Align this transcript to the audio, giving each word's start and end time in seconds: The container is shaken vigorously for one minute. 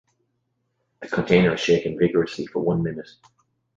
The 1.03 1.09
container 1.09 1.53
is 1.53 1.59
shaken 1.59 1.95
vigorously 1.95 2.47
for 2.47 2.63
one 2.63 2.81
minute. 2.81 3.07